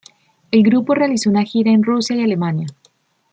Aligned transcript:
El 0.49 0.63
grupo 0.63 0.95
realizó 0.95 1.29
una 1.29 1.43
gira 1.43 1.69
en 1.69 1.83
Rusia 1.83 2.15
y 2.15 2.23
Alemania. 2.23 2.65